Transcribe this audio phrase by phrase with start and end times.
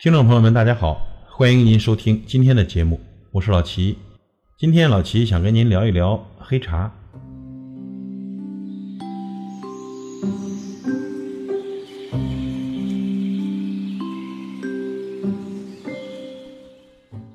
[0.00, 3.00] 听众朋友们，大家好，欢迎您收听今天的节目，
[3.32, 3.98] 我是老齐。
[4.56, 6.88] 今天老齐想跟您聊一聊黑茶。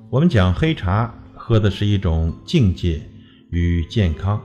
[0.08, 2.98] 我们讲黑茶，喝的是一种境界
[3.50, 4.42] 与健康。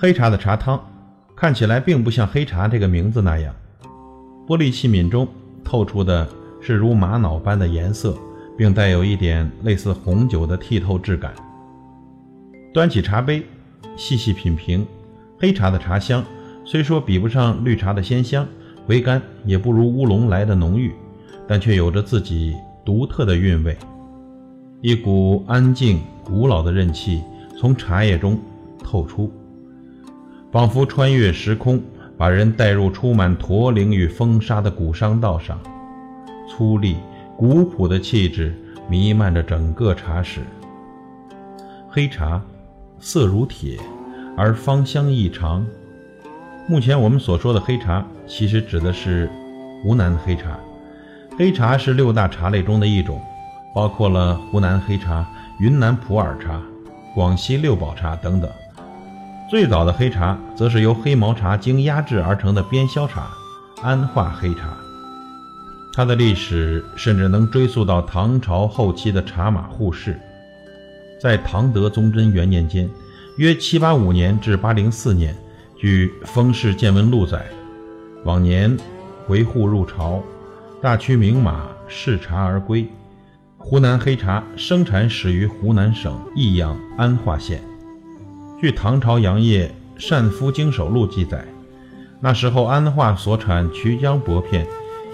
[0.00, 0.82] 黑茶的茶汤
[1.36, 3.54] 看起来并不像黑茶这个名字那样，
[4.48, 5.28] 玻璃器皿中
[5.62, 6.26] 透出的。
[6.66, 8.16] 是如玛瑙般的颜色，
[8.56, 11.34] 并带有一点类似红酒的剔透质感。
[12.72, 13.42] 端起茶杯，
[13.98, 14.86] 细细品评，
[15.38, 16.24] 黑茶的茶香
[16.64, 18.48] 虽说比不上绿茶的鲜香，
[18.86, 20.90] 回甘也不如乌龙来的浓郁，
[21.46, 23.76] 但却有着自己独特的韵味。
[24.80, 27.22] 一股安静古老的韧气
[27.60, 28.40] 从茶叶中
[28.82, 29.30] 透出，
[30.50, 31.78] 仿佛穿越时空，
[32.16, 35.60] 把人带入充满驼铃与风沙的古商道上。
[36.48, 36.96] 粗粝、
[37.36, 38.54] 古朴的气质
[38.88, 40.40] 弥漫着整个茶室。
[41.88, 42.40] 黑茶
[42.98, 43.78] 色如铁，
[44.36, 45.64] 而芳香异常。
[46.68, 49.30] 目前我们所说的黑茶，其实指的是
[49.82, 50.58] 湖南黑茶。
[51.36, 53.20] 黑茶是六大茶类中的一种，
[53.74, 55.26] 包括了湖南黑茶、
[55.58, 56.60] 云南普洱茶、
[57.14, 58.50] 广西六堡茶等等。
[59.50, 63.28] 最早的黑茶，则是由黑毛茶经压制而成的边销茶——
[63.82, 64.76] 安化黑茶。
[65.96, 70.18] 它的历史甚至能追溯到唐朝后期的茶马互市。
[71.20, 72.90] 在唐德宗贞元年间，
[73.36, 75.32] 约七八五年至八零四年，
[75.76, 77.46] 据《封氏见闻录》载，
[78.24, 78.76] 往年
[79.24, 80.20] 回沪入朝，
[80.82, 82.84] 大驱名马视茶而归。
[83.56, 87.62] 湖南黑茶生产始于湖南省益阳安化县。
[88.60, 91.44] 据唐朝杨业《善夫经手录》记载，
[92.20, 94.66] 那时候安化所产渠江薄片。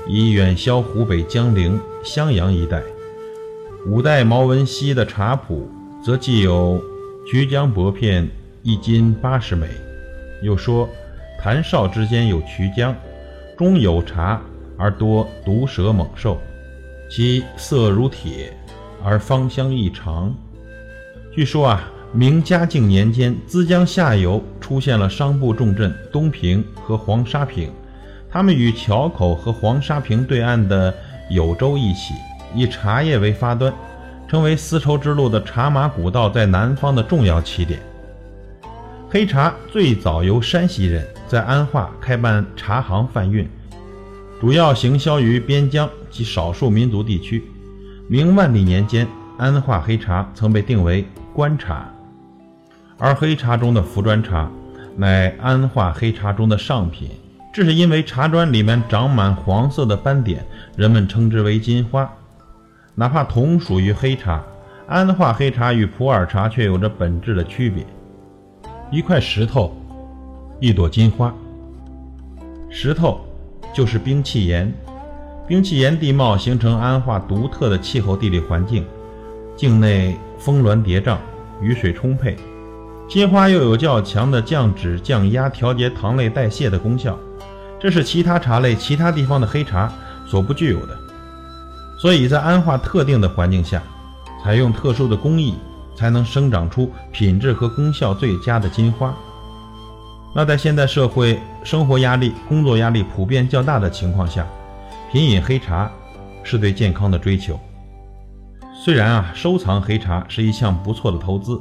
[0.06, 2.82] 已远销湖北江陵、襄阳一带。
[3.86, 5.68] 五代毛文熙的茶谱
[6.04, 6.82] 则记有
[7.30, 8.28] 曲江薄片
[8.62, 9.66] 一斤八十枚。
[10.42, 10.88] 又说
[11.40, 12.94] 谭绍之间有渠江，
[13.56, 14.40] 中有茶
[14.76, 16.38] 而多毒蛇猛兽，
[17.10, 18.52] 其色如铁
[19.02, 20.34] 而芳香异常。
[21.32, 27.70] 据说啊，明嘉靖年间，资江下游出现了商埠重镇东平和黄沙坪。
[28.32, 30.94] 他们与桥口和黄沙坪对岸的
[31.28, 32.14] 有州一起，
[32.54, 33.72] 以茶叶为发端，
[34.28, 37.80] 成为丝绸之路的茶马古道在南方的重要起点。
[39.08, 43.48] 黑茶最早由山西人在安化开办茶行贩运，
[44.40, 47.42] 主要行销于边疆及少数民族地区。
[48.08, 49.08] 明万历年间，
[49.38, 51.04] 安化黑茶曾被定为
[51.34, 51.92] 官茶，
[52.96, 54.48] 而黑茶中的茯砖茶
[54.96, 57.10] 乃安化黑茶中的上品。
[57.52, 60.46] 这是因为茶砖里面长满黄色的斑点，
[60.76, 62.08] 人们称之为金花。
[62.94, 64.40] 哪怕同属于黑茶，
[64.86, 67.84] 安化黑茶与普洱茶却有着本质的区别。
[68.92, 69.76] 一块石头，
[70.60, 71.34] 一朵金花。
[72.68, 73.20] 石头
[73.72, 74.72] 就是冰碛岩，
[75.48, 78.86] 冰碛岩地貌形成安化独特的气候地理环境，
[79.56, 81.16] 境内峰峦叠嶂，
[81.60, 82.36] 雨水充沛。
[83.08, 87.18] 金花又有较强的降脂、降压、调节糖类代谢的功效。
[87.80, 89.90] 这是其他茶类、其他地方的黑茶
[90.26, 90.96] 所不具有的，
[91.98, 93.82] 所以在安化特定的环境下，
[94.44, 95.54] 采用特殊的工艺，
[95.96, 99.14] 才能生长出品质和功效最佳的金花。
[100.34, 104.46] 那在现代社会生活压力、工作压力普遍较大的情况下，
[105.10, 105.90] 品饮黑茶
[106.44, 107.58] 是对健康的追求。
[108.84, 111.60] 虽然啊，收藏黑茶是一项不错的投资，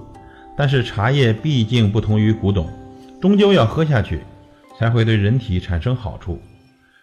[0.56, 2.69] 但是茶叶毕竟不同于古董，
[3.22, 4.22] 终究要喝下去。
[4.79, 6.40] 才会对人体产生好处。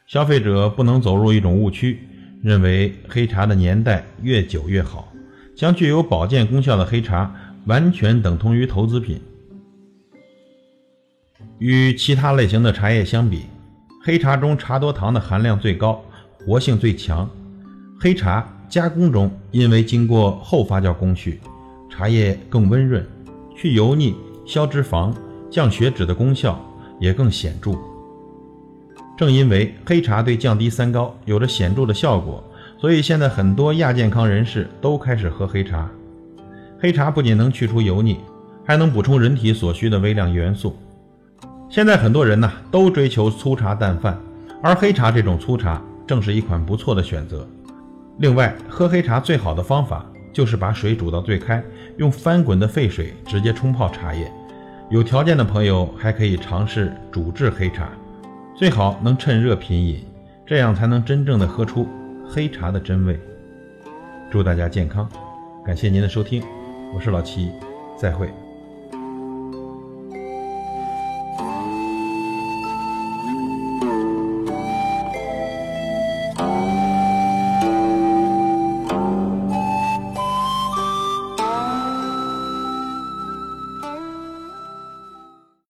[0.07, 2.01] 消费者不能走入一种误区，
[2.43, 5.13] 认为黑茶的年代越久越好，
[5.55, 7.31] 将具有保健功效的黑茶
[7.67, 9.21] 完全等同于投资品。
[11.59, 13.43] 与其他类型的茶叶相比，
[14.03, 16.03] 黑茶中茶多糖的含量最高，
[16.39, 17.29] 活性最强。
[18.01, 21.41] 黑茶加工中因为经过后发酵工序，
[21.91, 23.07] 茶叶更温润，
[23.55, 24.15] 去油腻、
[24.47, 25.15] 消脂肪、
[25.51, 26.59] 降血脂的功效。
[26.99, 27.73] 也更显著。
[29.17, 32.45] 正因为黑茶对降低三高有着显著的效果，
[32.79, 35.89] 所以现在很多亚健康人士都开始喝黑茶。
[36.79, 38.19] 黑茶不仅能去除油腻，
[38.65, 40.77] 还能补充人体所需的微量元素。
[41.69, 44.21] 现在很多人呢都追求粗茶淡饭，
[44.63, 47.49] 而黑茶这种粗茶正是一款不错的选择。
[48.19, 51.65] 另外，喝黑茶最好的方法就是把水煮到最开，
[51.97, 54.31] 用翻滚的沸水直接冲泡茶叶。
[54.89, 57.91] 有条件的朋友还可以尝试煮制黑茶，
[58.55, 60.05] 最好能趁热品饮，
[60.47, 61.89] 这样才能真正的喝出
[62.25, 63.19] 黑茶的真味。
[64.31, 65.09] 祝大家健康，
[65.65, 66.41] 感谢您的收听，
[66.95, 67.51] 我是老齐，
[67.99, 68.46] 再会。